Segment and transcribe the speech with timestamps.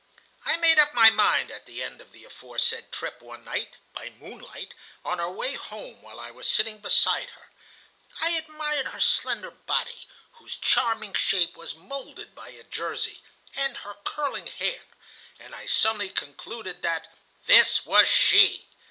[0.43, 4.09] "I made up my mind at the end of the aforesaid trip one night, by
[4.09, 4.73] moonlight,
[5.05, 7.49] on our way home, while I was sitting beside her.
[8.19, 13.21] I admired her slender body, whose charming shape was moulded by a jersey,
[13.55, 14.81] and her curling hair,
[15.37, 17.13] and I suddenly concluded that
[17.45, 18.65] this was she.